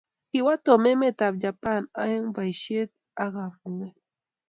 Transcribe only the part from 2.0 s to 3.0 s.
eng boishet